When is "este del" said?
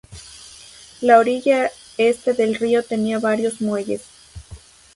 1.99-2.55